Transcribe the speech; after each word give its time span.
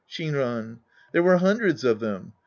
Shinran. 0.09 0.79
There 1.13 1.21
were 1.21 1.37
hundreds 1.37 1.83
of 1.83 1.99
them. 1.99 2.33